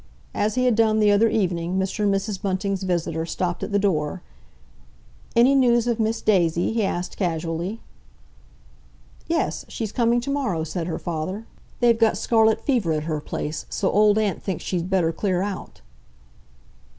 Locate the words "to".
10.21-10.31